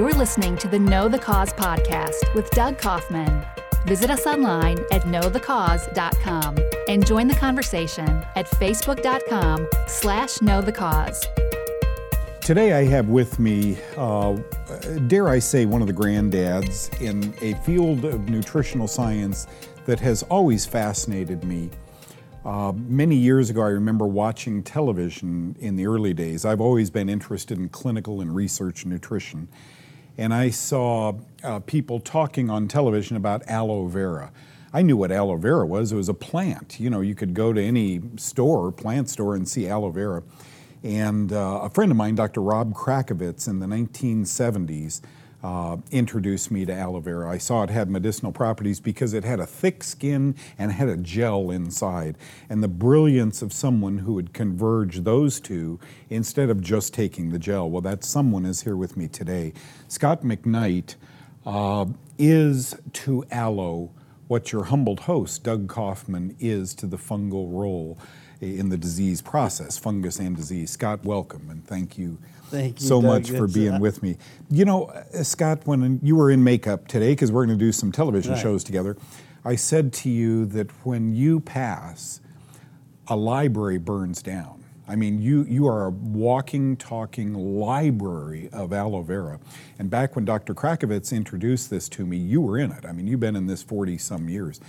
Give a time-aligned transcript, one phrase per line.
[0.00, 3.44] You're listening to the Know the Cause podcast with Doug Kaufman.
[3.84, 6.56] Visit us online at knowthecause.com
[6.88, 11.22] and join the conversation at facebook.com slash knowthecause.
[12.40, 14.38] Today I have with me, uh,
[15.06, 19.48] dare I say, one of the granddads in a field of nutritional science
[19.84, 21.68] that has always fascinated me.
[22.42, 26.46] Uh, many years ago, I remember watching television in the early days.
[26.46, 29.46] I've always been interested in clinical and research nutrition.
[30.20, 34.30] And I saw uh, people talking on television about aloe vera.
[34.70, 35.92] I knew what aloe vera was.
[35.92, 36.78] It was a plant.
[36.78, 40.22] You know, you could go to any store, plant store, and see aloe vera.
[40.82, 42.42] And uh, a friend of mine, Dr.
[42.42, 45.00] Rob Krakovitz, in the 1970s,
[45.42, 47.30] uh, introduced me to aloe vera.
[47.30, 50.96] I saw it had medicinal properties because it had a thick skin and had a
[50.96, 52.16] gel inside.
[52.48, 57.38] And the brilliance of someone who would converge those two instead of just taking the
[57.38, 57.70] gel.
[57.70, 59.52] Well, that someone is here with me today.
[59.88, 60.96] Scott McKnight
[61.46, 61.86] uh,
[62.18, 63.90] is to aloe
[64.28, 67.98] what your humbled host, Doug Kaufman, is to the fungal role
[68.40, 70.70] in the disease process, fungus and disease.
[70.70, 73.10] Scott, welcome and thank you, thank you so Doug.
[73.10, 74.16] much for being uh, with me.
[74.50, 77.72] You know, uh, Scott, when you were in makeup today, because we're going to do
[77.72, 78.40] some television Right.
[78.42, 78.96] shows together,
[79.44, 82.20] I said to you that when you pass,
[83.08, 84.62] a library burns down.
[84.86, 89.38] I mean, you, you are a walking, talking library of aloe vera.
[89.78, 90.52] And back when Dr.
[90.54, 92.84] Krakovitz introduced this to me, you were in it.
[92.84, 94.60] I mean, you've been in this 40 some years.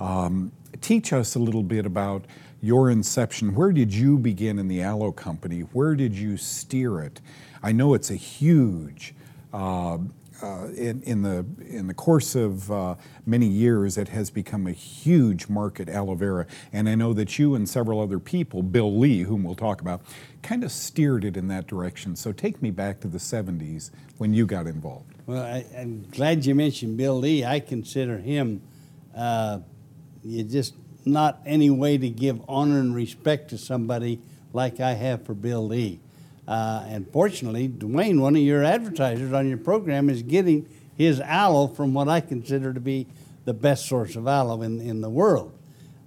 [0.00, 2.24] Um, teach us a little bit about
[2.62, 3.54] your inception.
[3.54, 5.60] Where did you begin in the aloe company?
[5.60, 7.20] Where did you steer it?
[7.62, 9.14] I know it's a huge,
[9.52, 9.98] uh,
[10.42, 12.94] uh, in, in, the, in the course of uh,
[13.26, 16.46] many years, it has become a huge market, aloe vera.
[16.72, 20.00] And I know that you and several other people, Bill Lee, whom we'll talk about,
[20.42, 22.16] kind of steered it in that direction.
[22.16, 25.12] So take me back to the 70s when you got involved.
[25.26, 27.44] Well, I, I'm glad you mentioned Bill Lee.
[27.44, 28.62] I consider him
[30.22, 34.20] you just not any way to give honor and respect to somebody
[34.52, 36.00] like I have for Bill Lee.
[36.46, 41.68] Uh, and fortunately, Dwayne, one of your advertisers on your program, is getting his aloe
[41.68, 43.06] from what I consider to be
[43.44, 45.56] the best source of aloe in, in the world.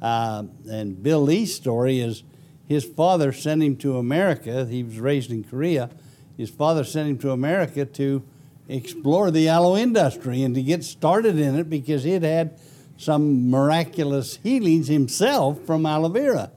[0.01, 2.23] Uh, and Bill Lee's story is
[2.67, 4.65] his father sent him to America.
[4.65, 5.89] He was raised in Korea.
[6.37, 8.23] His father sent him to America to
[8.67, 12.59] explore the aloe industry and to get started in it because he had had
[12.97, 16.51] some miraculous healings himself from aloe vera.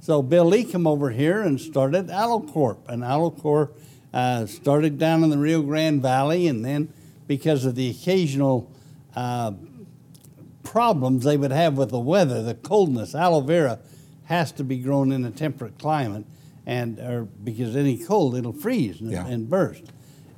[0.00, 2.88] So Bill Lee came over here and started Aloe Corp.
[2.88, 3.76] And Aloe Corp
[4.14, 6.92] uh, started down in the Rio Grande Valley, and then
[7.26, 8.70] because of the occasional
[9.16, 9.52] uh,
[10.62, 13.78] problems they would have with the weather, the coldness, aloe vera
[14.24, 16.24] has to be grown in a temperate climate,
[16.66, 19.26] and or because any cold it'll freeze and, Yeah.
[19.26, 19.84] and burst.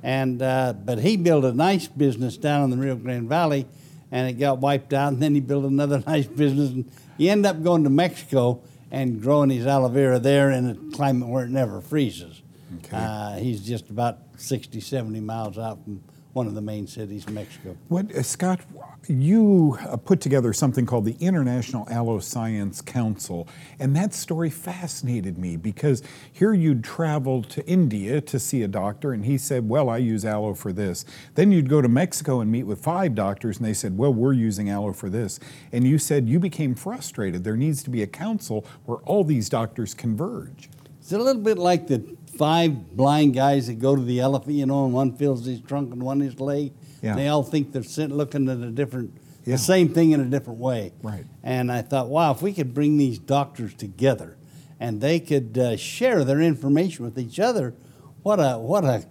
[0.01, 3.65] And uh, but he built a nice business down in the Rio Grande Valley,
[4.11, 5.13] and it got wiped out.
[5.13, 8.61] And then he built another nice business, and he ended up going to Mexico
[8.91, 12.41] and growing his aloe vera there in a climate where it never freezes.
[12.77, 12.97] Okay.
[12.97, 16.03] Uh, he's just about 60, 70 miles out from
[16.33, 17.75] one of the main cities, in Mexico.
[17.87, 18.59] What, uh, Scott,
[19.07, 23.47] you uh, put together something called the International Aloe Science Council,
[23.79, 29.11] and that story fascinated me because here you'd travel to India to see a doctor,
[29.11, 31.03] and he said, Well, I use aloe for this.
[31.33, 34.33] Then you'd go to Mexico and meet with five doctors, and they said, Well, we're
[34.33, 35.39] using aloe for this.
[35.71, 37.43] And you said you became frustrated.
[37.43, 40.69] There needs to be a council where all these doctors converge.
[41.09, 42.05] It's a little bit like the
[42.37, 45.91] five blind guys that go to the elephant, you know, and one feels his trunk
[45.91, 46.71] and one his leg.
[47.01, 47.15] Yeah.
[47.15, 49.55] They all think they're sit- looking at a different, Yeah.
[49.55, 50.91] the same thing in a different way.
[51.01, 51.25] Right.
[51.41, 54.37] And I thought, wow, if we could bring these doctors together
[54.79, 57.73] and they could uh, share their information with each other,
[58.21, 59.03] what a what a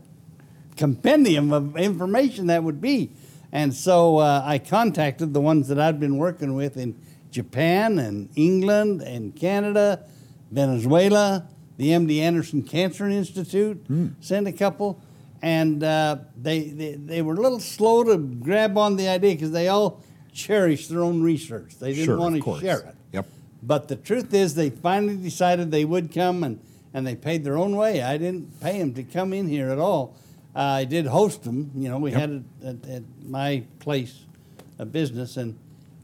[0.76, 3.10] compendium of information that would be.
[3.50, 6.94] And so uh, I contacted the ones that I'd been working with in
[7.32, 10.04] Japan and England and Canada,
[10.53, 11.48] Venezuela,
[11.78, 13.84] the MD Anderson Cancer Institute,
[14.21, 15.00] sent a couple.
[15.41, 19.53] And uh, they, they, they were a little slow to grab on the idea because
[19.53, 20.03] they all
[20.33, 21.77] cherished their own research.
[21.78, 22.95] They didn't Sure, want to share it.
[23.13, 23.27] Yep.
[23.63, 26.60] But the truth is, they finally decided they would come, and,
[26.92, 28.03] and they paid their own way.
[28.03, 30.16] I didn't pay them to come in here at all.
[30.57, 31.71] Uh, I did host them.
[31.77, 32.21] You know, we Yep.
[32.21, 32.42] had it
[32.84, 34.24] at, at my place
[34.81, 35.57] of business, and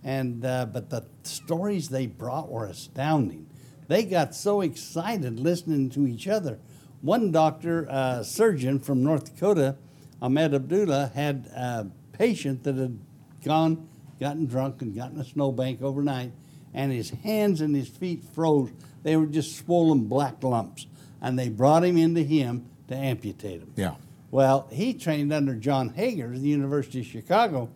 [0.04, 3.46] and uh, but the stories they brought were astounding.
[3.88, 6.58] They got so excited listening to each other.
[7.02, 9.76] One doctor, uh, surgeon from North Dakota,
[10.22, 12.98] Ahmed Abdullah, had a patient that had
[13.44, 13.88] gone,
[14.18, 16.32] gotten drunk, and gotten a snowbank overnight,
[16.72, 18.70] and his hands and his feet froze.
[19.02, 20.86] They were just swollen black lumps,
[21.20, 23.72] and they brought him into him to amputate him.
[23.76, 23.96] Yeah.
[24.30, 27.68] Well, he trained under John Hager at the University of Chicago,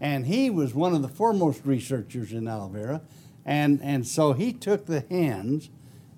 [0.00, 3.00] and he was one of the foremost researchers in aloe vera.
[3.44, 5.70] And, and so he took the hands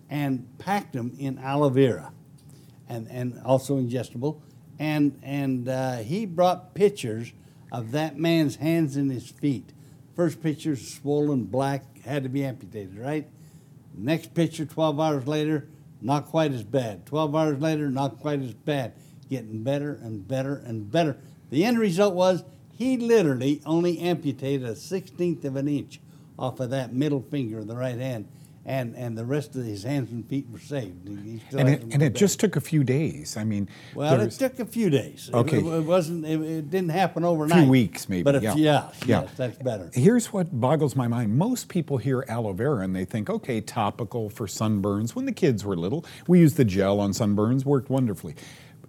[0.09, 2.13] and packed them in aloe vera
[2.89, 4.41] and, and also ingestible.
[4.79, 7.33] And, and uh, he brought pictures
[7.73, 9.73] of that man's hands and his feet.
[10.15, 13.29] First picture, swollen, black, had to be amputated, right?
[13.95, 15.69] Next picture, 12 hours later,
[16.01, 17.07] not quite as bad.
[17.07, 18.95] 12 hours later, not quite as bad.
[19.29, 21.17] Getting better and better and better.
[21.51, 26.01] The end result was he literally only amputated a 16th of an inch
[26.39, 28.29] off of that middle finger of the right hand
[28.67, 31.07] and and the rest of his hands and feet were saved.
[31.07, 33.37] and it, and it just took a few days.
[33.37, 35.31] I mean, well, it took a few days.
[35.33, 36.27] Okay, it, it wasn't.
[36.27, 37.59] It, it, didn't happen overnight.
[37.59, 38.25] A few weeks, maybe.
[38.25, 38.55] But yeah.
[38.57, 39.91] yeah, yeah, yes, that's better.
[39.95, 44.29] Here's what boggles my mind: most people hear aloe vera and they think, okay, topical
[44.29, 45.15] for sunburns.
[45.15, 48.35] When the kids were little, we used the gel on sunburns, worked wonderfully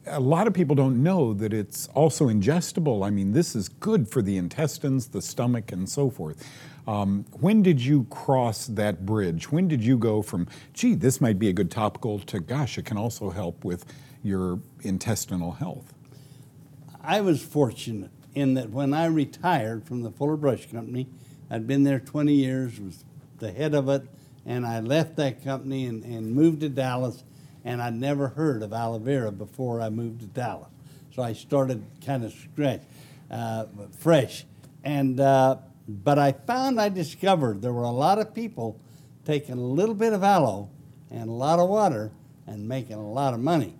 [0.09, 3.05] a lot of people don't know that it's also ingestible.
[3.05, 6.49] I mean, this is good for the intestines, the stomach, and so forth.
[6.87, 9.51] Um, when did you cross that bridge?
[9.51, 12.85] When did you go from, gee, this might be a good topical, to gosh, it
[12.85, 13.85] can also help with
[14.23, 15.93] your intestinal health?
[17.01, 21.07] I was fortunate in that when I retired from the Fuller Brush Company,
[21.49, 23.03] I'd been there 20 years, was
[23.39, 24.03] the head of it,
[24.45, 27.23] and I left that company and, and moved to Dallas,
[27.65, 30.69] and I'd never heard of aloe vera before I moved to Dallas.
[31.13, 32.81] So I started kind of scratch,
[33.29, 33.65] uh,
[33.99, 34.45] fresh.
[34.83, 35.57] And uh,
[35.87, 38.79] but I found I discovered there were a lot of people
[39.25, 40.69] taking a little bit of aloe
[41.09, 42.11] and a lot of water
[42.45, 43.75] and making a lot of money.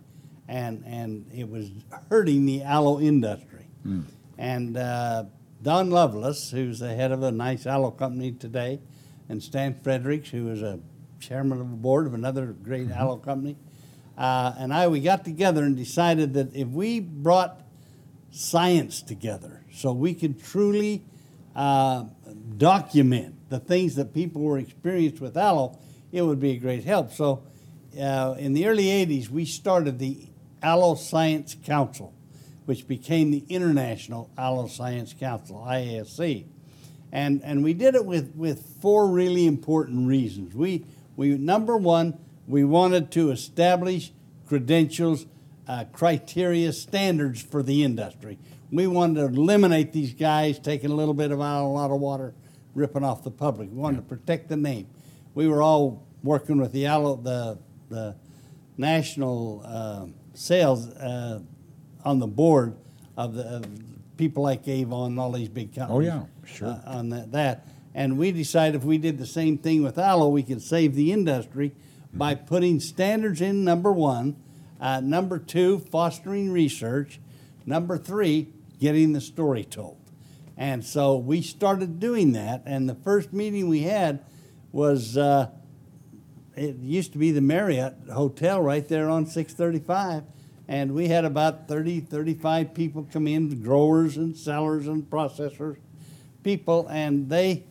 [0.48, 1.72] And, and it was
[2.10, 3.68] hurting the aloe industry.
[3.86, 4.06] Mm.
[4.38, 5.26] And uh,
[5.62, 8.80] Don Lovelace, who's the head of a nice aloe company today,
[9.28, 10.80] and Stan Fredericks, who is a
[11.20, 13.00] chairman of the board of another great mm-hmm.
[13.00, 13.58] aloe company,
[14.18, 17.62] uh, and I, we got together and decided that if we brought
[18.32, 21.04] science together so we could truly
[21.58, 22.06] uh,
[22.58, 25.78] document the things that people were experienced with aloe,
[26.12, 27.12] it would be a great help.
[27.12, 27.44] So,
[28.00, 30.28] uh, in the early 80s, we started the
[30.62, 32.14] Aloe Science Council,
[32.66, 36.46] which became the International Aloe Science Council, IASC.
[37.12, 40.54] And, and we did it with, with four really important reasons.
[40.54, 44.12] We, we, number one, we wanted to establish
[44.48, 45.26] credentials,
[45.68, 48.38] uh, criteria, standards for the industry.
[48.72, 52.00] We wanted to eliminate these guys taking a little bit of out, a lot of
[52.00, 52.34] water,
[52.76, 53.70] ripping off the public.
[53.70, 54.88] We wanted to protect the name.
[55.34, 57.60] We were all working with the the
[57.90, 58.16] the
[58.78, 61.42] national uh, sales uh,
[62.04, 62.76] on the board
[63.16, 63.66] of the of
[64.18, 66.10] people like Avon and all these big companies.
[66.12, 66.68] Oh yeah, sure.
[66.68, 70.28] Uh, on that, that, and we decided if we did the same thing with aloe,
[70.28, 72.18] we could save the industry mm-hmm.
[72.18, 73.64] by putting standards in.
[73.64, 74.36] Number one,
[74.82, 77.20] uh, number two, fostering research.
[77.66, 79.98] Number three, getting the story told.
[80.58, 82.64] And so we started doing that.
[82.66, 84.24] And the first meeting we had
[84.72, 85.50] was uh,
[86.56, 90.24] it used to be the Marriott Hotel right there on 635.
[90.68, 95.78] And we had about 30, 35 people come in, growers and sellers and processors,
[96.44, 97.64] people, and they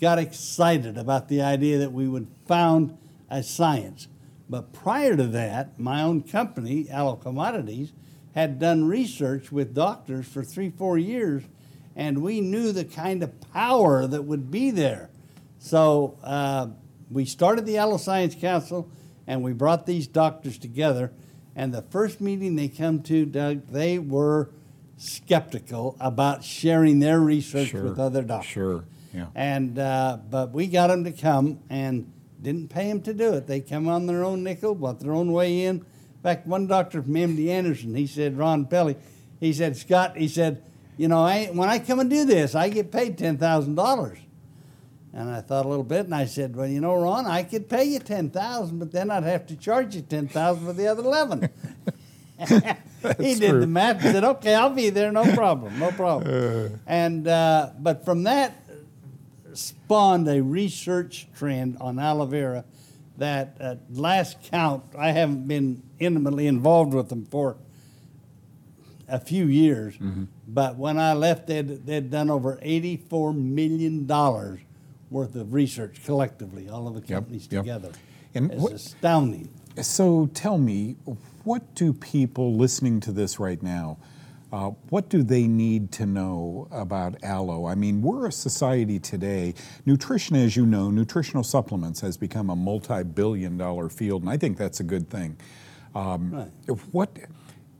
[0.00, 2.96] got excited about the idea that we would found
[3.28, 4.08] a science.
[4.48, 7.92] But prior to that, my own company, Aloe Commodities,
[8.34, 11.42] had done research with doctors for three, four years,
[11.96, 15.10] and we knew the kind of power that would be there.
[15.58, 16.68] So uh,
[17.10, 18.88] we started the Aloe Science Council,
[19.26, 21.12] and we brought these doctors together.
[21.56, 24.50] And the first meeting they come to, Doug, they were
[24.96, 28.50] skeptical about sharing their research sure, with other doctors.
[28.50, 29.26] Sure, yeah.
[29.34, 33.46] And uh, but we got them to come and didn't pay them to do it.
[33.46, 35.84] They come on their own nickel, bought their own way in,
[36.20, 38.96] in fact, one doctor from MD Anderson, he said, Ron Pelly,
[39.40, 40.62] he said, Scott, he said,
[40.98, 44.18] you know, I, when I come and do this, I get paid $10,000.
[45.14, 47.68] And I thought a little bit, and I said, "Well, you know, Ron, I could
[47.68, 50.86] pay you ten thousand, but then I'd have to charge you ten thousand for the
[50.86, 51.48] other eleven.
[53.18, 53.60] he did true.
[53.60, 56.76] the math and said, "Okay, I'll be there, no problem, no problem." Uh.
[56.86, 58.54] And uh, but from that
[59.52, 62.64] spawned a research trend on aloe vera
[63.20, 67.56] that at last count, I haven't been intimately involved with them for
[69.08, 70.24] a few years, mm-hmm.
[70.48, 74.06] but when I left, they'd, they'd done over $84 million
[75.10, 77.82] worth of research collectively, all of the companies yep, yep.
[77.82, 77.98] together.
[78.34, 79.50] And it's what, astounding.
[79.82, 80.96] So tell me,
[81.44, 83.98] what do people listening to this right now
[84.52, 87.66] uh, what do they need to know about aloe?
[87.66, 89.54] I mean, we're a society today.
[89.86, 94.36] Nutrition, as you know, nutritional supplements has become a multi billion dollar field, and I
[94.36, 95.36] think that's a good thing.
[95.94, 96.78] Um, right.
[96.90, 97.16] What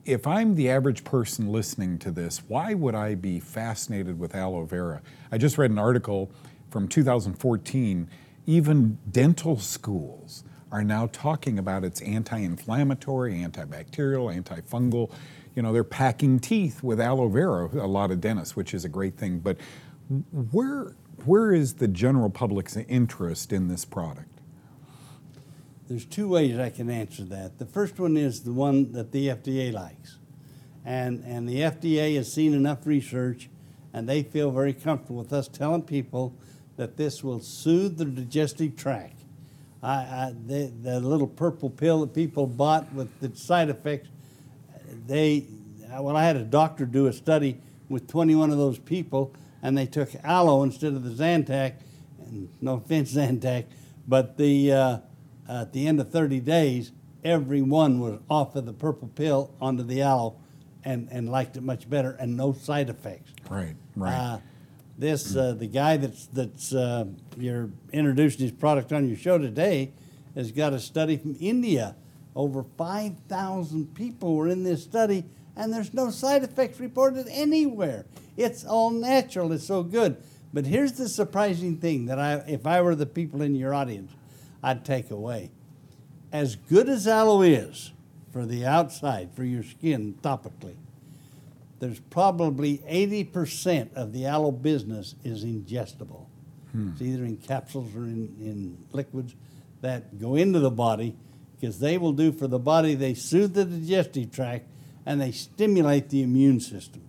[0.04, 4.64] if I'm the average person listening to this, why would I be fascinated with aloe
[4.64, 5.02] vera?
[5.30, 6.30] I just read an article
[6.70, 8.08] from 2014.
[8.46, 15.10] Even dental schools are now talking about its anti inflammatory, antibacterial, antifungal.
[15.54, 18.88] You know, they're packing teeth with aloe vera, a lot of dentists, which is a
[18.88, 19.40] great thing.
[19.40, 19.58] But
[20.52, 24.40] where, where is the general public's interest in this product?
[25.88, 27.58] There's two ways I can answer that.
[27.58, 30.18] The first one is the one that the FDA likes.
[30.84, 33.50] And, and the FDA has seen enough research
[33.92, 36.34] and they feel very comfortable with us telling people
[36.76, 39.20] that this will soothe the digestive tract.
[39.82, 44.08] I, I, the, the little purple pill that people bought with the side effects,
[45.06, 45.46] they,
[45.98, 49.86] well, I had a doctor do a study with 21 of those people, and they
[49.86, 51.74] took aloe instead of the Zantac.
[52.24, 53.66] And no offense, Zantac,
[54.06, 54.98] but the uh,
[55.48, 56.92] at the end of 30 days,
[57.24, 60.36] every one was off of the purple pill onto the aloe,
[60.84, 63.32] and, and liked it much better, and no side effects.
[63.48, 64.14] Right, right.
[64.14, 64.38] Uh,
[64.96, 67.06] this uh, the guy that's that's uh,
[67.36, 69.92] you're introducing his product on your show today
[70.34, 71.96] has got a study from India.
[72.34, 75.24] Over 5,000 people were in this study,
[75.56, 78.06] and there's no side effects reported anywhere.
[78.36, 79.52] It's all natural.
[79.52, 80.16] It's so good.
[80.52, 84.12] But here's the surprising thing that I, if I were the people in your audience,
[84.62, 85.50] I'd take away.
[86.32, 87.92] As good as aloe is
[88.32, 90.76] for the outside, for your skin topically,
[91.80, 96.26] there's probably 80% of the aloe business is ingestible.
[96.72, 96.90] Hmm.
[96.92, 99.34] It's either in capsules or in, in liquids
[99.80, 101.16] that go into the body
[101.60, 104.66] because they will do for the body, they soothe the digestive tract
[105.04, 107.02] and they stimulate the immune system.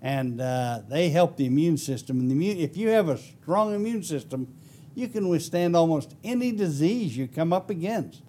[0.00, 2.18] And uh, they help the immune system.
[2.18, 4.52] And the immune, if you have a strong immune system,
[4.94, 8.22] you can withstand almost any disease you come up against.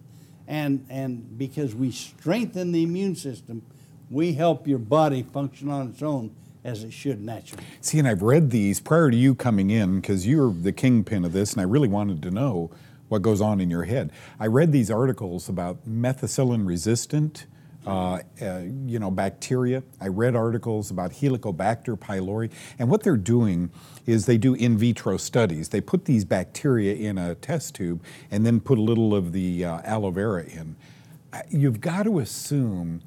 [0.48, 3.63] And, and because we strengthen the immune system,
[4.10, 7.63] we help your body function on its own as it should naturally.
[7.82, 11.34] See, and I've read these prior to you coming in because you're the kingpin of
[11.34, 12.72] this, and I really wanted to know
[13.10, 14.12] what goes on in your head.
[14.39, 17.45] I read these articles about methicillin resistant.
[17.86, 19.83] Uh, uh, you know, bacteria.
[20.00, 23.72] I read articles about Helicobacter pylori, and what they're doing
[24.05, 25.67] is they do in vitro studies.
[25.67, 29.65] They put these bacteria in a test tube and then put a little of the
[29.65, 30.77] uh, aloe vera in.
[31.50, 33.01] You've got to assume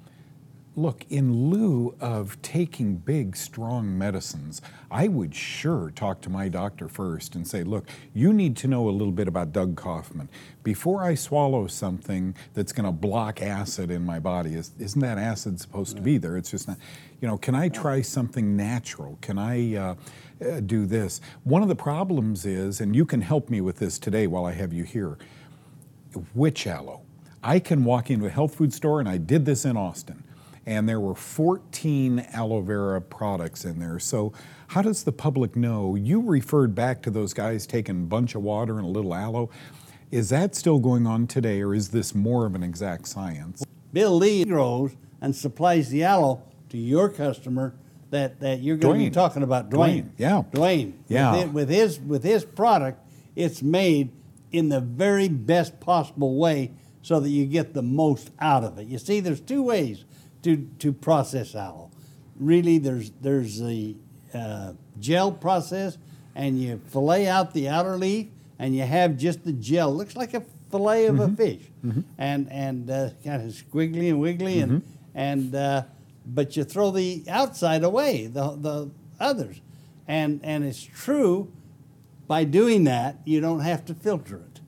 [0.77, 6.87] look, in lieu of taking big, strong medicines, I would sure talk to my doctor
[6.87, 10.29] first and say, look, you need to know a little bit about Doug Kaufman.
[10.63, 15.17] Before I swallow something that's going to block acid in my body, is, isn't that
[15.17, 16.37] acid supposed to be there?
[16.37, 16.77] It's just not,
[17.23, 19.17] you know, can I try something natural?
[19.23, 19.95] Can I uh,
[20.45, 21.23] uh, do this?
[21.45, 24.53] One of the problems is, and you can help me with this today while I
[24.53, 25.17] have you here,
[26.35, 27.01] which aloe.
[27.43, 30.23] I can walk into a health food store, and I did this in Austin
[30.67, 33.99] and there were 14 aloe vera products in there.
[33.99, 34.33] So,
[34.69, 35.95] how does the public know?
[35.95, 39.49] You referred back to those guys taking a bunch of water and a little aloe.
[40.11, 43.65] Is that still going on today, or is this more of an exact science?
[43.93, 47.75] Bill Lee grows and supplies the aloe to your customer
[48.11, 49.05] that, that you're going Dwayne.
[49.05, 50.03] to be talking about, Dwayne.
[50.03, 50.11] Dwayne.
[50.17, 50.43] Yeah.
[50.51, 50.93] Dwayne.
[51.09, 51.37] Yeah.
[51.37, 53.01] With, with his with his product,
[53.37, 54.11] it's made
[54.53, 58.87] in the very best possible way so that you get the most out of it.
[58.87, 60.05] You see, there's two ways
[60.47, 61.91] to, to process aloe.
[62.39, 63.97] Really, there's, there's the
[64.33, 65.99] uh, gel process,
[66.37, 69.93] and you fillet out the outer leaf, and you have just the gel.
[69.93, 71.35] Looks like a fillet of mm-hmm.
[71.35, 72.01] a fish, mm-hmm.
[72.19, 74.79] and and uh, kind of squiggly and wiggly, mm-hmm.
[75.15, 75.83] and and uh,
[76.25, 79.61] but you throw the outside away, the the others,
[80.07, 81.53] and and it's true.
[82.29, 84.61] By doing that, you don't have to filter it.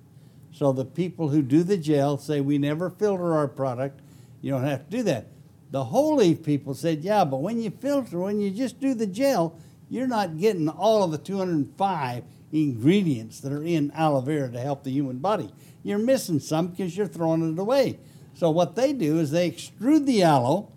[0.53, 4.01] So the people who do the gel say we never filter our product.
[4.41, 5.27] You don't have to do that.
[5.71, 9.07] The whole leaf people said, yeah, but when you filter, when you just do the
[9.07, 9.59] gel,
[9.91, 14.85] you're not getting all of the 205 ingredients that are in aloe vera to help
[14.85, 15.51] the human body.
[15.83, 17.99] You're missing some because you're throwing it away.
[18.35, 20.73] So what they do is they extrude the aloe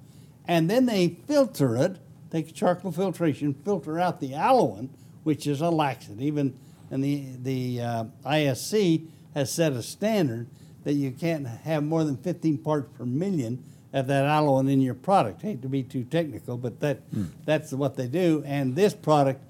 [0.47, 1.97] and then they filter it,
[2.29, 4.89] take charcoal filtration, filter out the aloin,
[5.23, 6.37] which is a laxative.
[6.37, 6.57] And,
[6.89, 10.47] and the, the uh, ISC has set a standard
[10.83, 14.93] that you can't have more than 15 parts per million of that aloin in your
[14.93, 15.41] product.
[15.41, 17.29] Hate to be too technical, but that mm.
[17.45, 18.43] that's what they do.
[18.45, 19.43] And this product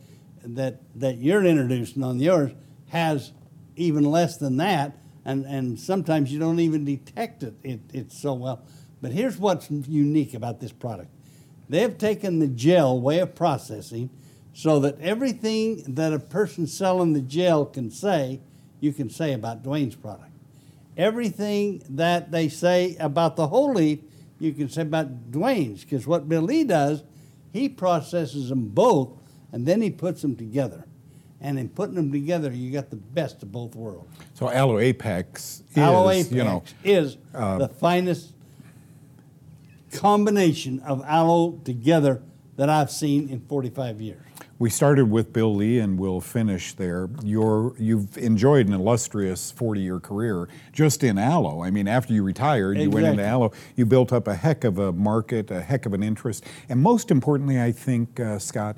[0.43, 2.51] that that you're introducing on yours
[2.89, 3.31] has
[3.75, 7.53] even less than that, and and sometimes you don't even detect it.
[7.63, 8.63] it it's so well.
[9.01, 11.11] But here's what's unique about this product:
[11.69, 14.09] they've taken the gel way of processing,
[14.53, 18.41] so that everything that a person selling the gel can say,
[18.79, 20.31] you can say about Dwayne's product.
[20.97, 23.99] Everything that they say about the whole leaf
[24.41, 27.03] you can say about Dwayne's, because what Bill Lee does,
[27.53, 29.09] he processes them both
[29.51, 30.85] and then he puts them together.
[31.39, 34.09] And in putting them together, you got the best of both worlds.
[34.33, 38.33] So Aloe Apex is, Aloe Apex you know, is uh, the finest
[39.93, 42.23] combination of aloe together
[42.55, 44.21] that I've seen in 45 years.
[44.61, 47.09] We started with Bill Lee and we'll finish there.
[47.23, 51.63] You're, you've enjoyed an illustrious 40-year career just in aloe.
[51.63, 53.53] I mean, after you retired, you went into aloe.
[53.75, 57.09] You built up a heck of a market, a heck of an interest, and most
[57.09, 58.77] importantly, I think, uh, Scott,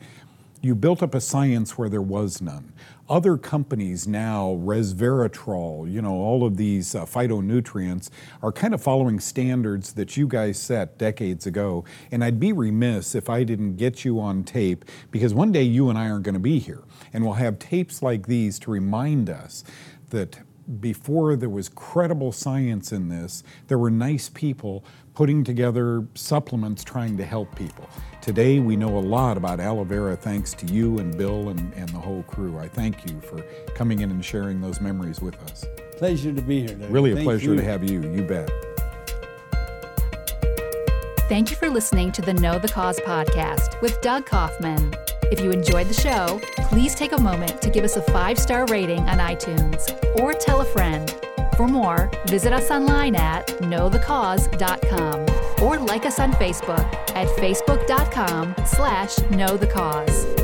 [0.64, 2.72] you built up a science where there was none.
[3.10, 8.10] Other companies now, resveratrol, you know, all of these uh, phytonutrients
[8.42, 11.84] are kind of following standards that you guys set decades ago.
[12.12, 15.90] And I'd be remiss if I didn't get you on tape because one day you
[15.90, 16.84] and I aren't going to be here.
[17.12, 19.66] And we'll have tapes like these to remind us
[20.12, 20.40] that
[20.80, 27.18] before there was credible science in this, there were nice people putting together supplements trying
[27.18, 27.88] to help people.
[28.22, 31.90] Today, we know a lot about aloe vera thanks to you and Bill and, and
[31.90, 32.58] the whole crew.
[32.58, 33.42] I thank you for
[33.76, 35.66] coming in and sharing those memories with us.
[35.98, 36.76] Pleasure to be here.
[36.76, 36.90] Doug.
[36.90, 37.58] Really a Thank pleasure you.
[37.58, 38.02] to have you.
[38.02, 38.50] You bet.
[41.30, 44.94] Thank you for listening to the Know the Cause podcast with Doug Kaufman.
[45.32, 48.66] If you enjoyed the show, please take a moment to give us a five star
[48.68, 49.90] rating on iTunes
[50.20, 51.23] or tell a friend.
[51.58, 59.16] For more, visit us online at knowthecause.com or like us on Facebook at facebook.com slash
[59.16, 60.43] knowthecause.